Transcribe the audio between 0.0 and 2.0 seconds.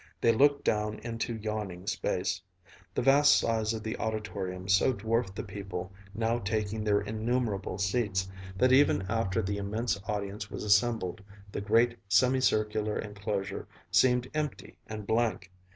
They looked down into yawning